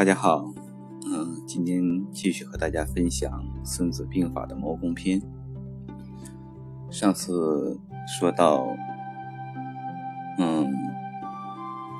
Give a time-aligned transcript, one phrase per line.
[0.00, 0.50] 大家好，
[1.12, 3.30] 嗯，今天继续和大家分享
[3.62, 5.20] 《孙子兵法》的谋攻篇。
[6.90, 8.66] 上次说到，
[10.38, 10.72] 嗯，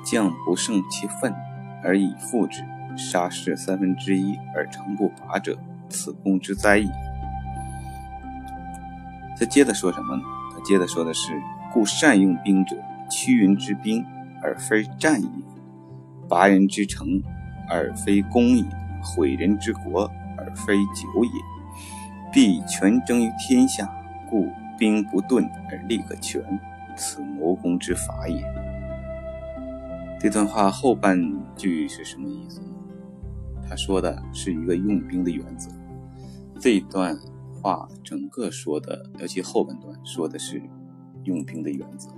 [0.03, 1.31] 将不胜其愤
[1.83, 2.63] 而以复之，
[2.97, 5.55] 杀士三分之一而成不拔者，
[5.87, 6.89] 此攻之灾矣。
[9.37, 10.23] 他接着说什么呢？
[10.51, 11.39] 他接着说的是：
[11.71, 12.75] 故善用兵者，
[13.11, 14.03] 屈人之兵
[14.41, 15.29] 而非战也，
[16.27, 17.21] 拔人之城。
[17.71, 18.65] 而非攻也，
[19.01, 20.03] 毁人之国
[20.37, 21.31] 而非久也。
[22.33, 23.89] 必全争于天下，
[24.29, 26.41] 故兵不顿而利可全，
[26.97, 28.43] 此谋攻之法也。
[30.19, 31.17] 这段话后半
[31.55, 32.67] 句是什么意思呢？
[33.67, 35.71] 他说的是一个用兵的原则。
[36.59, 37.17] 这段
[37.61, 40.61] 话整个说的，尤其后半段说的是
[41.23, 42.09] 用兵的原则。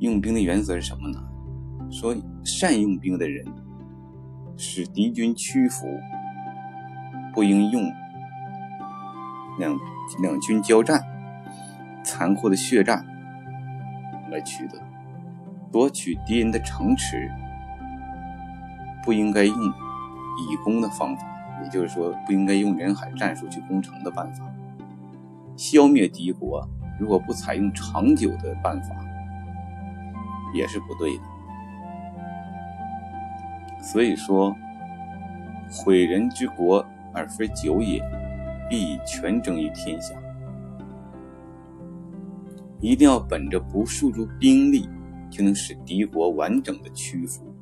[0.00, 1.18] 用兵的原则是什么呢？
[1.90, 2.14] 说
[2.44, 3.44] 善用兵的人。
[4.56, 5.86] 使敌军屈服，
[7.32, 7.82] 不应用
[9.58, 9.78] 两
[10.20, 11.02] 两军交战、
[12.02, 13.04] 残酷的血战
[14.30, 14.78] 来取得
[15.72, 17.30] 夺取敌人的城池，
[19.02, 21.24] 不应该用以攻的方法，
[21.62, 24.44] 也就是说，不应该用人海战术去攻城的办法。
[25.56, 28.88] 消灭敌国，如果不采用长久的办法，
[30.52, 31.22] 也是不对的。
[33.92, 34.56] 所以说，
[35.70, 38.02] 毁人之国而非久也，
[38.68, 40.14] 必全争于天下。
[42.80, 44.88] 一定要本着不束住兵力
[45.30, 47.54] 就能使敌国完整的屈服，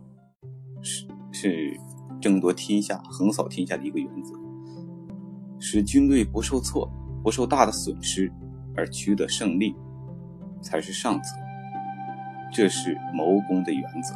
[0.80, 1.80] 是是
[2.20, 4.32] 争夺天下、横扫天下的一个原则。
[5.58, 6.90] 使军队不受挫、
[7.22, 8.32] 不受大的损失
[8.76, 9.74] 而取得胜利，
[10.60, 11.36] 才是上策。
[12.52, 14.14] 这是谋攻的原则。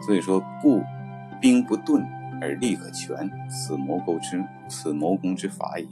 [0.00, 0.82] 所以说，故
[1.40, 2.06] 兵不顿
[2.40, 5.86] 而利可全，此谋攻之此谋攻之法也。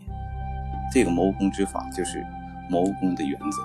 [0.93, 2.25] 这个谋攻之法就是
[2.71, 3.59] 谋攻的原则。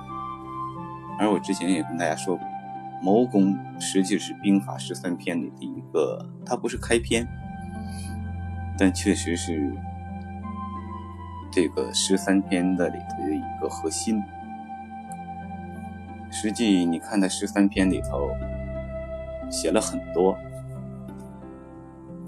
[1.20, 2.48] 而我之前也跟大家说过，
[3.02, 7.28] 谋攻实际是兵法十三篇里的一个，它不是开篇，
[8.78, 9.72] 但确实是
[11.52, 14.24] 这个十三篇的里头的一个核心。
[16.32, 18.30] 实际你看它十三篇里头。
[19.50, 20.38] 写了很多，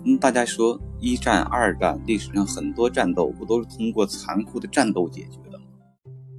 [0.05, 5.65] 嗯，大家说一战、二战历史上很多战斗不都是通过残酷的战斗解决的吗？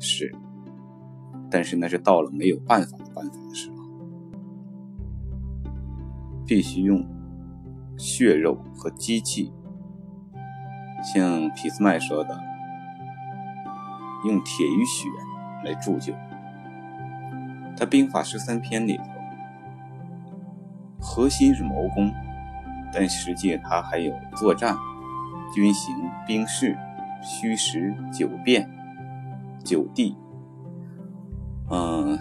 [0.00, 0.34] 是，
[1.48, 3.76] 但是那是到了没有办法的办法的时候，
[6.44, 7.06] 必须用
[7.96, 9.52] 血肉和机器，
[11.14, 12.36] 像皮斯麦说的，
[14.26, 15.08] 用铁与血
[15.64, 16.12] 来铸就。
[17.76, 19.00] 他兵法十三篇里。
[21.02, 22.12] 核心是谋攻，
[22.92, 24.76] 但实际它还有作战、
[25.52, 25.92] 军行、
[26.26, 26.78] 兵事、
[27.20, 28.70] 虚实、九变、
[29.64, 30.16] 九地。
[31.68, 32.16] 嗯，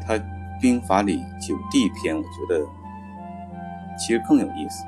[0.00, 0.18] 他
[0.60, 2.64] 兵法里九地篇，我觉得
[3.98, 4.84] 其实更有意思。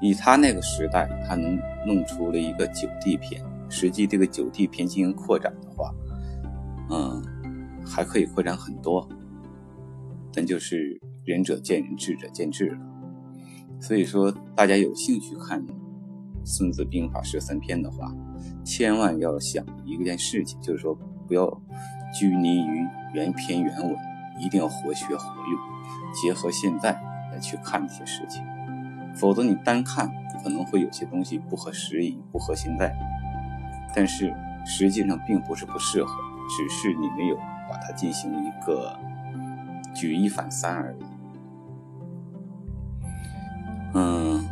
[0.00, 3.40] 以他那个时代，他能弄出了一个九地篇。
[3.68, 5.94] 实际这个九地篇进行扩展的话，
[6.90, 7.22] 嗯。
[7.86, 9.08] 还可以扩展很多，
[10.32, 12.78] 但就是仁者见仁，智者见智了。
[13.80, 15.60] 所以说，大家有兴趣看
[16.44, 18.14] 《孙子兵法》十三篇的话，
[18.64, 20.94] 千万要想一件事情，就是说
[21.28, 21.46] 不要
[22.18, 23.96] 拘泥于原篇原文，
[24.40, 25.58] 一定要活学活用，
[26.14, 26.92] 结合现在
[27.32, 28.42] 来去看这些事情。
[29.14, 30.10] 否则你单看
[30.42, 32.92] 可能会有些东西不合时宜，不合现在。
[33.94, 34.34] 但是
[34.64, 36.12] 实际上并不是不适合，
[36.48, 37.38] 只是你没有。
[37.74, 38.96] 把它进行一个
[39.92, 41.04] 举一反三而已。
[43.94, 44.44] 嗯，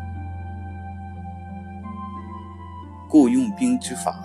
[3.09, 4.21] 故用兵之法，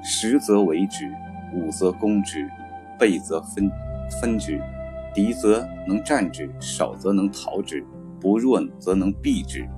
[0.00, 1.12] 十则为之，
[1.52, 2.48] 五则攻之，
[2.96, 3.68] 倍则分
[4.20, 4.62] 分之，
[5.12, 7.84] 敌则能战之，少则能逃之，
[8.20, 9.68] 不弱则能避之。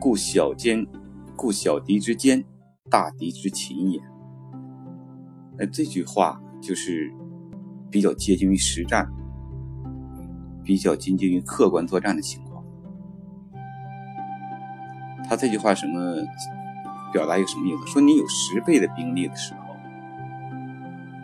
[0.00, 0.84] 故小坚，
[1.36, 2.44] 故小敌之坚，
[2.90, 4.00] 大敌之勤也。
[5.56, 7.12] 那这句话就是
[7.90, 9.08] 比较接近于实战，
[10.62, 12.64] 比较接近于客观作战的情况。
[15.28, 16.16] 他这句话什么
[17.12, 17.86] 表达一个什么意思？
[17.86, 19.60] 说你有十倍的兵力的时候，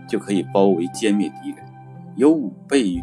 [0.08, 1.58] 就可以包围歼灭敌人；
[2.16, 3.02] 有五倍，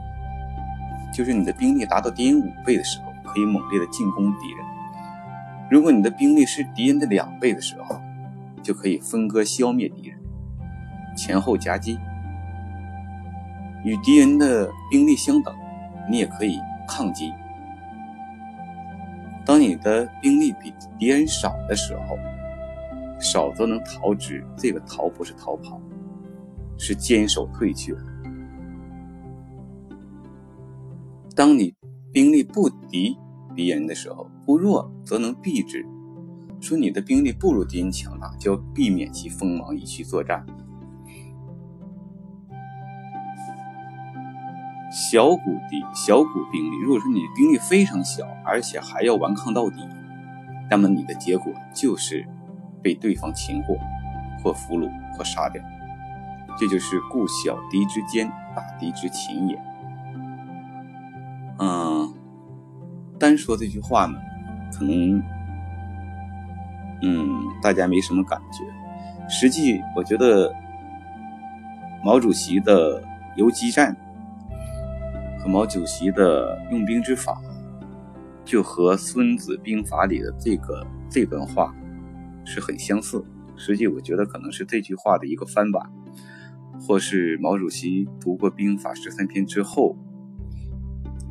[1.13, 4.65] 就是你的兵力达到敌人五倍的时候，可以猛烈的进攻敌人。
[5.69, 7.99] 如果你的兵力是敌人的两倍的时候，
[8.63, 10.06] 就可以分割消灭敌人。
[11.17, 11.99] 前后夹击，
[13.83, 15.53] 与敌人的兵力相等，
[16.09, 17.33] 你也可以抗击。
[19.43, 22.17] 当你的兵力比敌人少的时候，
[23.19, 24.45] 少则能逃之。
[24.55, 25.81] 这个逃不是逃跑，
[26.77, 27.95] 是坚守退却。
[31.35, 31.73] 当你
[32.11, 33.17] 兵力不敌
[33.55, 35.85] 敌人的时候，不弱则能避之。
[36.59, 40.45] 说你的兵力不如敌人强大，就要避免其锋芒以去作战。
[44.99, 46.79] 小股敌，小股兵力。
[46.79, 49.87] 如果说你的兵力非常小，而且还要顽抗到底，
[50.71, 52.27] 那么你的结果就是
[52.81, 53.77] 被对方擒获，
[54.43, 55.61] 或俘虏，或杀掉。
[56.57, 59.61] 这就是故小敌之坚，大敌之擒也。
[61.59, 62.11] 嗯，
[63.19, 64.17] 单说这句话呢，
[64.73, 65.21] 可能
[67.03, 68.63] 嗯大家没什么感觉。
[69.29, 70.51] 实际我觉得
[72.03, 73.03] 毛主席的
[73.35, 73.95] 游击战。
[75.39, 77.41] 和毛主席的用兵之法，
[78.43, 81.75] 就和《孙子兵法》里的这个这段话
[82.45, 83.23] 是很相似。
[83.55, 85.89] 实际我觉得可能是这句话的一个翻版，
[86.79, 89.97] 或是毛主席读过《兵法》十三篇之后，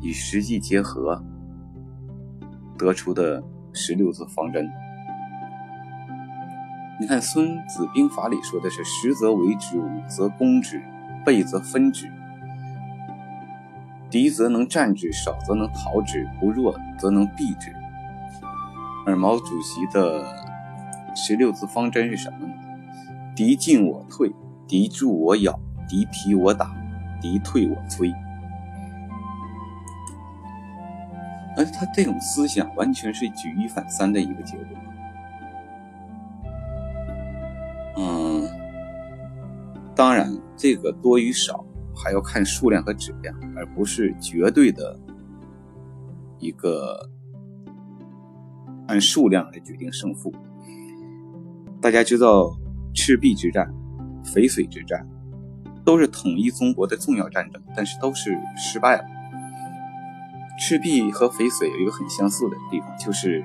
[0.01, 1.23] 与实际结合
[2.77, 3.43] 得出的
[3.73, 4.67] 十六字方针。
[6.99, 10.81] 你看《孙子兵法》里说的是：“十则为之，五则攻之，
[11.23, 12.11] 倍则分之。”
[14.09, 17.73] 敌则能战之，少则能逃之，不弱则能避之。
[19.05, 20.25] 而毛主席的
[21.15, 22.53] 十六字方针是什么呢？
[23.35, 24.31] 敌进我退，
[24.67, 26.75] 敌驻我咬，敌疲我打，
[27.21, 28.13] 敌退我追。
[31.57, 34.65] 而他这种思想完全是举一反三的一个结果。
[37.97, 38.47] 嗯，
[39.95, 41.65] 当然，这个多与少。
[42.03, 44.97] 还要看数量和质量，而不是绝对的
[46.39, 47.09] 一个
[48.87, 50.33] 按数量来决定胜负。
[51.81, 52.55] 大家知道
[52.93, 53.73] 赤壁之战、
[54.23, 55.07] 淝水之战
[55.83, 59.03] 都是统一中国的重要战争，但是都是失败了。
[60.59, 63.43] 赤壁和淝水有一个很相似的地方，就是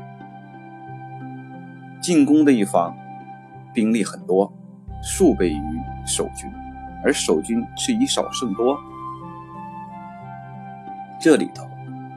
[2.01, 2.97] 进攻的一方
[3.75, 4.53] 兵力很多，
[5.03, 6.51] 数倍于守军。
[7.05, 8.79] 而守军是以少胜多，
[11.21, 11.67] 这里头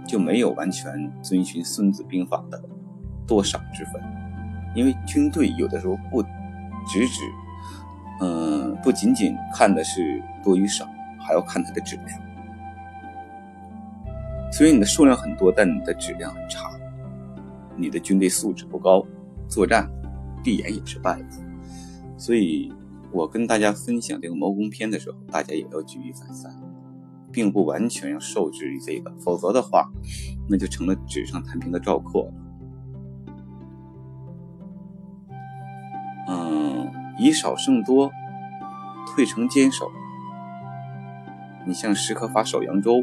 [0.06, 2.64] 就没有完全遵循《孙子兵法》的
[3.26, 4.00] 多少之分，
[4.76, 7.22] 因为军队有的时候不只指，
[8.22, 10.88] 嗯，不仅仅看的是多与少，
[11.20, 12.22] 还要看它的质量。
[14.52, 16.70] 所以你的数量很多，但你的质量很差，
[17.76, 19.04] 你的军队素质不高，
[19.48, 19.90] 作战
[20.44, 21.30] 必然也是败的。
[22.18, 22.72] 所以。
[23.16, 26.54] 我跟大家分享这个谋攻篇的时候，大家也要举一反三，
[27.32, 29.90] 并不完全要受制于这个，否则的话，
[30.50, 32.30] 那就成了纸上谈兵的赵括。
[36.28, 38.12] 嗯，以少胜多，
[39.08, 39.90] 退城坚守。
[41.66, 43.02] 你像石可法守扬州，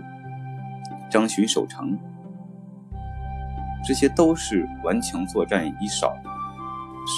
[1.11, 1.99] 张巡守城，
[3.83, 6.15] 这些都是顽强作战，以少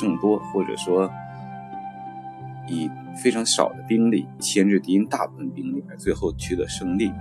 [0.01, 1.11] 胜多，或者说。
[2.69, 2.91] 以
[3.23, 7.13] 非常少的兵力牵制敌人大部分兵力，而最后取得胜利。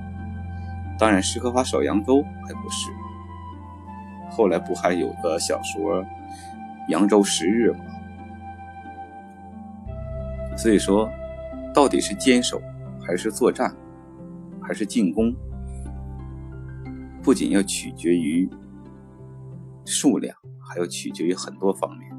[0.97, 2.91] 当然，施可法守扬州还不是。
[4.29, 6.03] 后来不还有个小说
[6.89, 7.79] 《扬州十日》吗？
[10.55, 11.09] 所以说，
[11.73, 12.61] 到底是坚守，
[13.01, 13.75] 还是作战，
[14.61, 15.35] 还是进攻，
[17.23, 18.47] 不仅要取决于
[19.83, 22.12] 数量，还要取决于很多方面。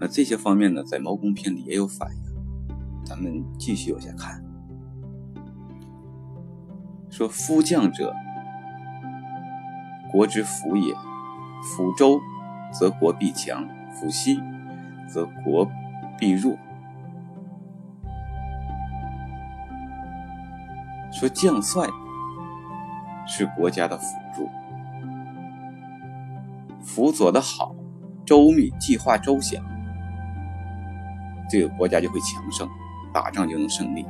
[0.00, 2.16] 那这些方面呢，在毛公篇里也有反映。
[3.04, 4.42] 咱们继续往下看，
[7.10, 8.14] 说夫将者，
[10.10, 10.94] 国之辅也。
[11.62, 12.18] 辅周，
[12.72, 14.40] 则国必强；辅西，
[15.06, 15.70] 则国
[16.18, 16.56] 必弱。
[21.12, 21.86] 说将帅
[23.26, 24.48] 是国家的辅助，
[26.80, 27.74] 辅佐的好，
[28.24, 29.62] 周密，计划周详。
[31.50, 32.68] 这个国家就会强盛，
[33.12, 34.06] 打仗就能胜利。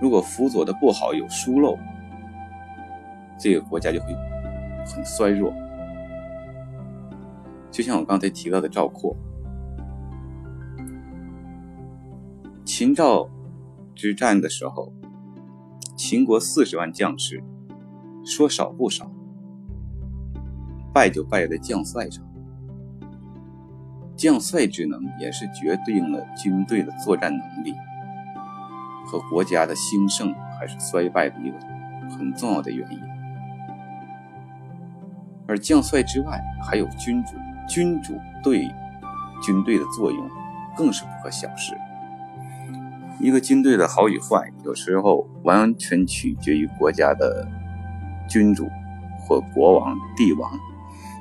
[0.00, 1.78] 如果辅佐的不好，有疏漏，
[3.38, 4.06] 这个国家就会
[4.86, 5.52] 很衰弱。
[7.70, 9.14] 就像我刚才提到的赵括，
[12.64, 13.28] 秦赵
[13.94, 14.92] 之战的时候，
[15.94, 17.44] 秦国四十万将士，
[18.24, 19.10] 说少不少，
[20.92, 22.24] 败就败在将帅上。
[24.22, 27.74] 将帅之能也是决定了军队的作战能力。
[29.04, 31.58] 和国家的兴盛还是衰败的一个
[32.16, 33.00] 很重要的原因。
[35.48, 37.34] 而将帅之外，还有君主，
[37.66, 38.72] 君主对
[39.42, 40.30] 军队的作用
[40.76, 41.76] 更是不可小视。
[43.18, 47.44] 一个军队的好与坏，有时候完全取决于国家的
[48.28, 48.68] 君主
[49.18, 50.48] 或国王、帝王，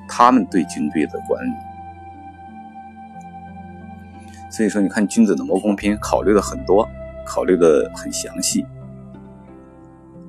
[0.07, 1.70] 他们对军队的管理。
[4.51, 6.85] 所以说，你看君子的谋攻篇考虑的很多，
[7.25, 8.65] 考虑的很详细。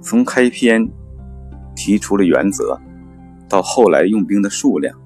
[0.00, 0.88] 从开篇
[1.74, 2.80] 提出了原则，
[3.48, 4.96] 到后来用兵的数量，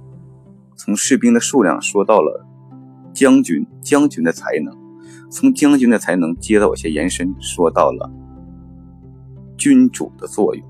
[0.77, 2.47] 从士兵的数量说到了
[3.15, 4.77] 将军，将军的才能，
[5.31, 8.11] 从将军的才能接着往下延伸，说到了
[9.57, 10.63] 君主的作用。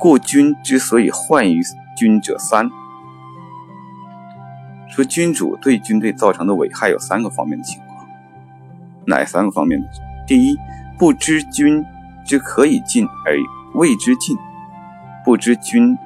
[0.00, 1.60] 故君之所以患于
[1.94, 2.70] 君者三。
[4.98, 8.04] 说君主对军队造成的危害有三个方面的情况，
[9.06, 9.86] 哪三个方面呢？
[10.26, 10.56] 第一，
[10.98, 11.84] 不知君
[12.26, 13.36] 之可以进而
[13.74, 14.36] 谓之进，
[15.24, 15.96] 不知君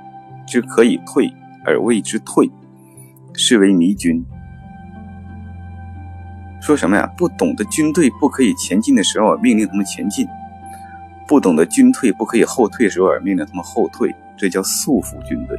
[0.46, 1.32] 之可以退
[1.64, 2.50] 而谓之退，
[3.32, 4.22] 是为迷君。
[6.61, 7.11] 说什么呀？
[7.16, 10.26] 不懂得军队不可以前进的时候，命令他们前进；
[11.26, 15.58] 不懂得军退不可以后退的时候，而命令他们后退，这叫束缚军队。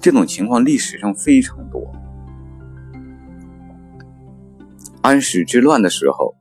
[0.00, 1.92] 这种情况历史上非常多。
[5.02, 6.34] 安史之乱的时候，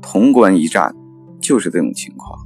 [0.00, 0.94] 潼关一战
[1.40, 2.38] 就是这种情况。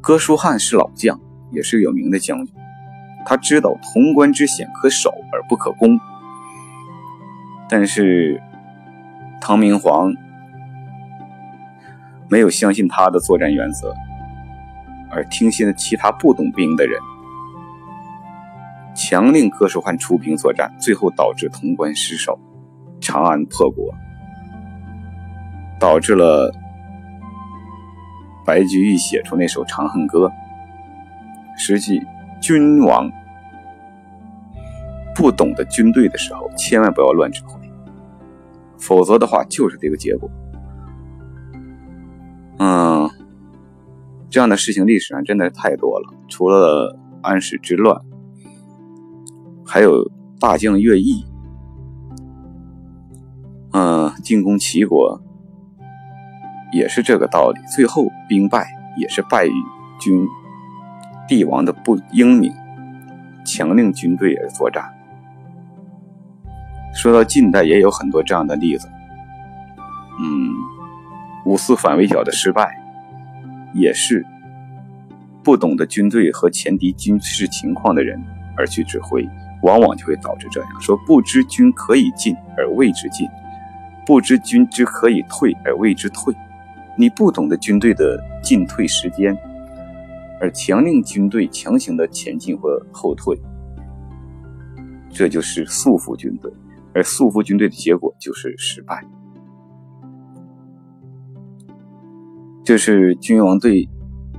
[0.00, 2.54] 哥舒翰是老将，也是有名的将军，
[3.26, 5.98] 他知道潼关之险可守而不可攻，
[7.68, 8.40] 但是
[9.40, 10.14] 唐明皇
[12.28, 13.94] 没有相信他的作战原则。
[15.16, 17.00] 而听信了其他不懂兵的人，
[18.94, 22.38] 强令哥舒翰出兵作战，最后导致潼关失守，
[23.00, 23.94] 长安破国，
[25.80, 26.52] 导致了
[28.44, 30.28] 白居易写出那首《长恨歌》。
[31.56, 32.02] 实际，
[32.38, 33.10] 君王
[35.14, 37.58] 不懂得军队的时候，千万不要乱指挥，
[38.76, 40.30] 否则的话就是这个结果。
[42.58, 43.10] 嗯。
[44.36, 47.98] 这样的事情历史上真的太多了，除了安史之乱，
[49.64, 51.24] 还有大将乐毅，
[53.72, 55.22] 嗯，进攻齐国
[56.70, 59.52] 也是这个道理，最后兵败也是败于
[59.98, 60.28] 君
[61.26, 62.52] 帝王的不英明，
[63.42, 64.84] 强令军队而作战。
[66.94, 68.86] 说到近代也有很多这样的例子，
[70.20, 70.52] 嗯，
[71.46, 72.82] 五四反围剿的失败。
[73.76, 74.24] 也是
[75.44, 78.20] 不懂得军队和前敌军事情况的人
[78.56, 79.28] 而去指挥，
[79.62, 83.28] 往往就会导致这样说：不知军可以进而谓之进，
[84.04, 86.34] 不知军之可以退而谓之退。
[86.98, 89.36] 你不懂得军队的进退时间，
[90.40, 93.38] 而强令军队强行的前进或后退，
[95.10, 96.50] 这就是束缚军队，
[96.94, 99.04] 而束缚军队的结果就是失败。
[102.66, 103.88] 这是君王对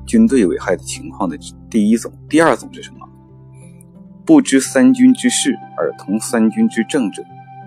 [0.05, 1.37] 军队危害的情况的
[1.69, 2.11] 第一种。
[2.27, 3.07] 第二种是什么？
[4.25, 7.23] 不知三军之事而同三军之政者，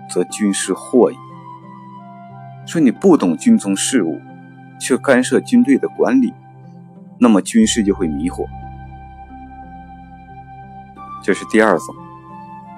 [0.07, 1.15] 则军事惑矣。
[2.67, 4.21] 说你不懂军中事务，
[4.79, 6.31] 却干涉军队的管理，
[7.17, 8.45] 那么军事就会迷惑。
[11.23, 11.95] 这是第二种。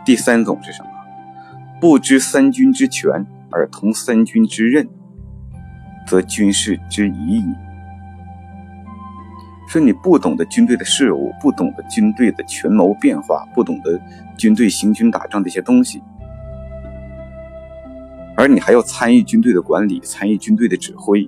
[0.05, 0.89] 第三种是什么？
[1.81, 4.87] 不知三军之权而同三军之任，
[6.07, 7.53] 则军事之疑矣。
[9.73, 13.99] 说你不懂得军队的事务，不懂得军队的权谋变化，不懂得
[14.37, 15.99] 军队行军打仗这些东西，
[18.37, 21.27] 而你还要参与军队的管理，参与军队的指挥，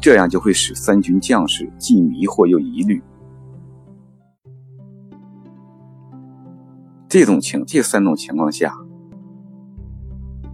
[0.00, 3.02] 这样就会使三军将士既迷惑又疑虑。
[7.08, 8.72] 这种情，这三种情况下，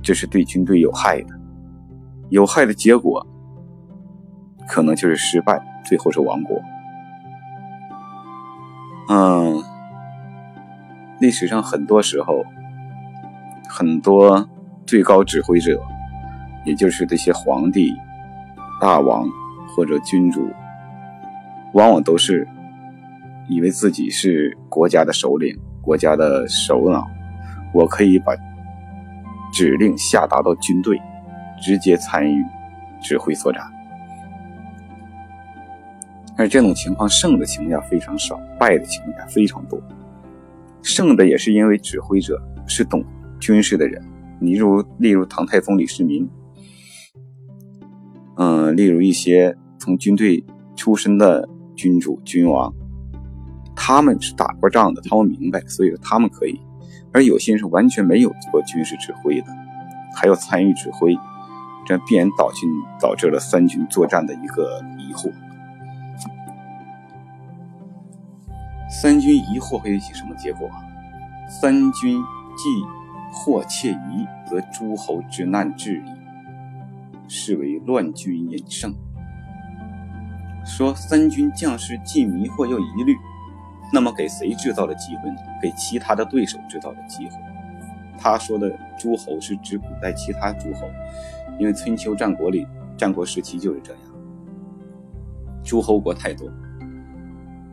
[0.01, 1.39] 这是对军队有害的，
[2.31, 3.27] 有害的结果
[4.67, 6.59] 可能就是失败，最后是亡国。
[9.09, 9.63] 嗯，
[11.19, 12.45] 历史上很多时候，
[13.69, 14.47] 很多
[14.87, 15.81] 最高指挥者，
[16.67, 17.95] 也就是这些皇帝、
[18.81, 19.27] 大王
[19.75, 20.47] 或者君主，
[21.73, 22.47] 往往都是
[23.49, 27.07] 以为自己是国家的首领、国家的首脑，
[27.73, 28.35] 我可以把
[29.55, 31.01] 指令下达到军队，
[31.63, 32.45] 直接参与
[33.01, 33.63] 指挥作战。
[36.39, 39.83] 而这种情况胜的情况下非常少，败的情况下非常多。
[40.83, 43.05] 胜的也是因为指挥者是懂
[43.41, 44.01] 军事的人。
[44.41, 46.31] 例如，例如唐太宗李世民，
[48.37, 50.45] 嗯，例如一些从军队
[50.77, 52.73] 出身的君主君王，
[53.75, 56.61] 他们是打过仗的，他们明白，所以说他们可以。
[57.13, 59.47] 而有些人是完全没有做军事指挥的，
[60.15, 61.17] 还要参与指挥，
[61.85, 65.33] 这必然导军导致了三军作战的一个疑惑。
[68.89, 70.71] 三军疑惑会引起什么结果？
[71.49, 72.19] 三军
[72.57, 72.69] 既
[73.31, 76.05] 惑窃疑，则诸侯之难至矣，
[77.29, 78.95] 是为乱军引胜。
[80.65, 83.15] 说三军将士既迷惑又疑虑，
[83.93, 85.37] 那么给谁制造了机会呢？
[85.63, 87.33] 给其他的对手制造了机会。
[88.19, 90.89] 他说的诸侯是指古代其他诸侯，
[91.59, 92.67] 因为春秋战国里
[92.97, 94.03] 战国时期就是这样，
[95.63, 96.51] 诸侯国太多。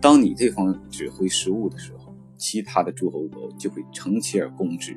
[0.06, 4.96] 当你这方指挥失误的时候，其他的诸侯国就会乘其而攻之。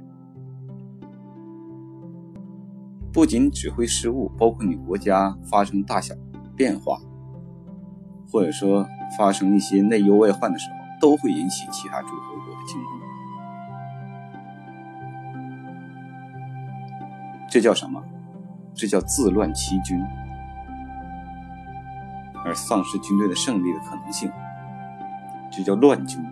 [3.11, 6.15] 不仅指挥失误，包括你国家发生大小
[6.55, 7.01] 变化，
[8.31, 8.87] 或者说
[9.17, 12.93] 发生一些内忧外患的时候，都会引起其他诸侯国的进攻。
[17.49, 18.05] 这叫什么？
[18.75, 19.99] 这叫自乱其军，
[22.45, 24.31] 而丧失军队的胜利的可能性。
[25.51, 26.25] 这叫乱军。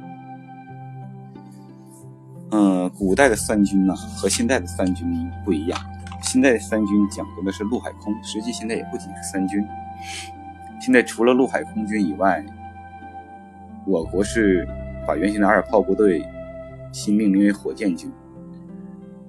[2.52, 5.78] 嗯，古代的三军呢和现在的三军不一样。
[6.22, 9.66] 现在的三军讲究的是陆海空，实际现在也不仅是三军。
[10.80, 12.44] 现在除了陆海空军以外，
[13.86, 14.66] 我国是
[15.06, 16.24] 把原先的二炮部队
[16.92, 18.10] 新命名为火箭军。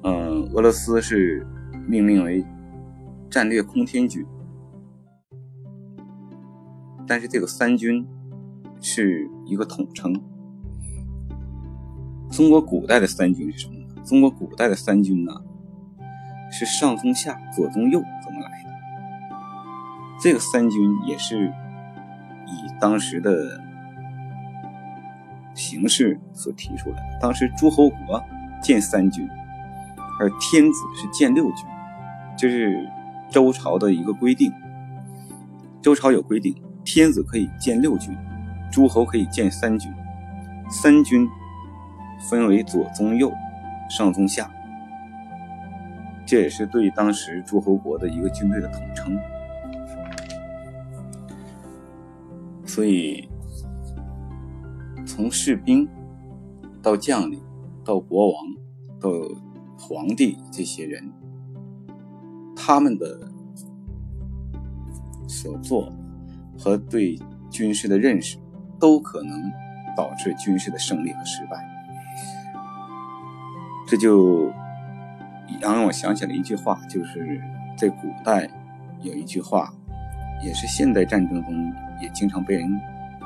[0.04, 1.46] 嗯，俄罗斯是
[1.88, 2.46] 命名为
[3.30, 4.26] 战略空天军。
[7.08, 8.08] 但是这个三军。
[8.82, 10.14] 是一个统称。
[12.30, 14.04] 中国古代的三军是什么呢？
[14.04, 15.32] 中国古代的三军呢，
[16.52, 18.70] 是上中下左中右怎么来的？
[20.22, 21.48] 这个三军也是
[22.46, 23.62] 以当时的
[25.54, 27.20] 形势所提出来的。
[27.22, 28.24] 当时诸侯国
[28.62, 29.28] 建三军，
[30.20, 31.66] 而天子是建六军，
[32.38, 32.88] 这是
[33.30, 34.52] 周朝的一个规定。
[35.82, 38.16] 周朝有规定，天子可以建六军。
[38.78, 39.92] 诸侯可以建三军，
[40.70, 41.28] 三军
[42.30, 43.34] 分为左、中、右、
[43.90, 44.52] 上、中、下，
[46.28, 49.18] 这也是对当时诸侯国的一个军队的统称。
[52.68, 53.28] 所以，
[55.08, 55.90] 从士兵
[56.80, 57.42] 到将领，
[57.84, 58.46] 到国王，
[59.00, 59.10] 到
[59.76, 61.12] 皇帝，这些人，
[62.56, 63.28] 他们的
[65.28, 65.92] 所做
[66.60, 68.38] 和对军事的认识。
[68.80, 69.52] 都可能
[69.96, 71.58] 导致军事的胜利和失败，
[73.88, 74.52] 这就
[75.60, 77.42] 让我想起了一句话，就是
[77.76, 78.50] 在古代
[79.02, 79.74] 有一句话，
[80.44, 82.70] 也是现代战争中也经常被人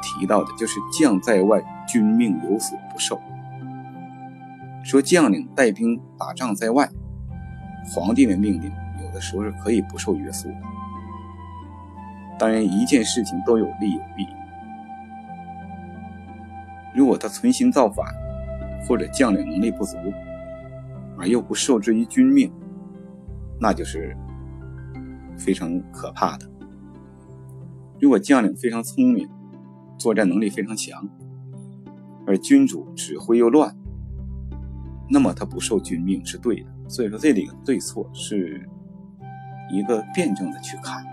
[0.01, 3.19] 提到的，就是“将在外，军命有所不受”。
[4.83, 6.89] 说将领带兵打仗在外，
[7.93, 8.71] 皇帝的命令
[9.03, 10.55] 有的时候是可以不受约束的。
[12.39, 14.25] 当然，一件事情都有利有弊。
[16.95, 18.05] 如果他存心造反，
[18.87, 19.97] 或者将领能力不足，
[21.17, 22.51] 而又不受制于军命，
[23.59, 24.15] 那就是
[25.37, 26.49] 非常可怕的。
[27.99, 29.29] 如果将领非常聪明，
[29.97, 31.07] 作战能力非常强，
[32.25, 33.75] 而君主指挥又乱，
[35.09, 36.69] 那么他不受军命是对的。
[36.89, 38.67] 所以说，这里的对错是
[39.71, 41.05] 一个辩证的去看，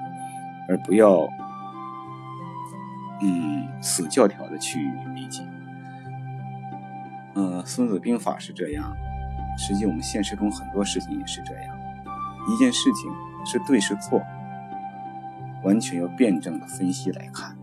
[0.68, 1.28] 而不要
[3.20, 4.80] 嗯死教条的去。
[7.38, 8.96] 嗯，《孙子兵法》是这样，
[9.56, 11.78] 实际我们现实中很多事情也是这样。
[12.48, 13.10] 一件事情
[13.46, 14.20] 是对是错，
[15.62, 17.56] 完全要辩证的分析来看。